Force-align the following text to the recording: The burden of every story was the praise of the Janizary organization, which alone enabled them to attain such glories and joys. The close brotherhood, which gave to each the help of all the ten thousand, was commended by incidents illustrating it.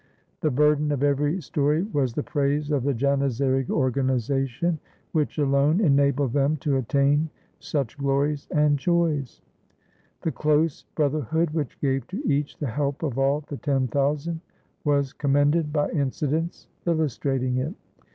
The 0.39 0.49
burden 0.49 0.91
of 0.91 1.03
every 1.03 1.39
story 1.43 1.83
was 1.83 2.15
the 2.15 2.23
praise 2.23 2.71
of 2.71 2.81
the 2.81 2.93
Janizary 2.95 3.69
organization, 3.69 4.79
which 5.11 5.37
alone 5.37 5.79
enabled 5.79 6.33
them 6.33 6.57
to 6.61 6.77
attain 6.77 7.29
such 7.59 7.99
glories 7.99 8.47
and 8.49 8.79
joys. 8.79 9.43
The 10.23 10.31
close 10.31 10.85
brotherhood, 10.95 11.51
which 11.51 11.79
gave 11.81 12.07
to 12.07 12.27
each 12.27 12.57
the 12.57 12.65
help 12.69 13.03
of 13.03 13.19
all 13.19 13.41
the 13.41 13.57
ten 13.57 13.85
thousand, 13.89 14.41
was 14.83 15.13
commended 15.13 15.71
by 15.71 15.91
incidents 15.91 16.65
illustrating 16.87 17.57
it. 17.57 17.75